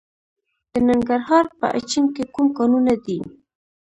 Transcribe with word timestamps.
د 0.71 0.73
ننګرهار 0.87 1.45
په 1.59 1.67
اچین 1.77 2.05
کې 2.15 2.23
کوم 2.33 2.47
کانونه 2.57 2.93
دي؟ 3.05 3.19